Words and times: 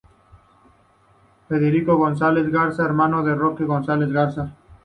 Federico 1.47 1.93
González 1.95 2.49
Garza 2.49 2.81
-hermano 2.85 3.21
de 3.23 3.35
Roque 3.35 3.65
González 3.65 4.11
Garza-. 4.11 4.51